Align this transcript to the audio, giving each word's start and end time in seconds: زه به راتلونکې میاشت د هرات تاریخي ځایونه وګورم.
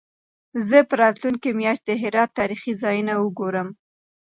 زه 0.67 0.77
به 0.87 0.93
راتلونکې 1.01 1.49
میاشت 1.59 1.83
د 1.85 1.91
هرات 2.01 2.29
تاریخي 2.39 2.71
ځایونه 2.83 3.13
وګورم. 3.17 3.67